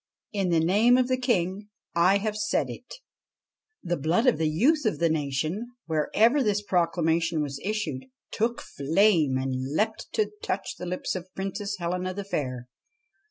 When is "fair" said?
12.23-12.67